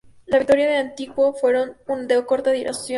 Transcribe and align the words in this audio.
Las 0.25 0.39
victorias 0.39 0.67
de 0.69 0.77
Antíoco 0.77 1.35
fueron 1.35 1.77
de 2.07 2.25
corta 2.25 2.51
duración. 2.51 2.87